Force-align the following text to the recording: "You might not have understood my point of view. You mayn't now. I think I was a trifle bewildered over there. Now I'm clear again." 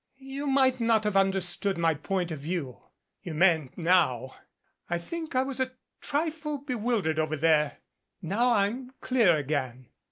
"You 0.17 0.47
might 0.47 0.79
not 0.79 1.03
have 1.03 1.15
understood 1.15 1.77
my 1.77 1.93
point 1.93 2.31
of 2.31 2.39
view. 2.39 2.81
You 3.21 3.35
mayn't 3.35 3.77
now. 3.77 4.33
I 4.89 4.97
think 4.97 5.35
I 5.35 5.43
was 5.43 5.59
a 5.59 5.73
trifle 5.99 6.57
bewildered 6.57 7.19
over 7.19 7.35
there. 7.35 7.77
Now 8.19 8.53
I'm 8.53 8.93
clear 8.99 9.37
again." 9.37 9.89